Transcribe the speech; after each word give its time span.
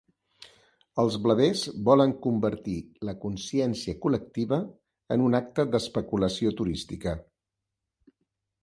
Els 1.01 1.17
blavers 1.25 1.61
volen 1.89 2.15
convertir 2.23 2.75
la 3.11 3.15
consciència 3.27 3.95
col·lectiva 4.07 4.61
en 5.17 5.29
un 5.29 5.41
acte 5.45 5.69
d'especulació 5.77 6.57
turística. 6.63 7.17